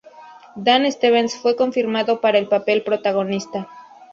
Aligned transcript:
Dan 0.55 0.91
Stevens 0.91 1.35
fue 1.37 1.55
confirmado 1.55 2.21
para 2.21 2.39
el 2.39 2.47
papel 2.47 2.81
protagonista. 2.81 3.67